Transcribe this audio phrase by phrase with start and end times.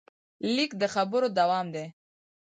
[0.55, 1.85] لیک د خبرو دوام دی.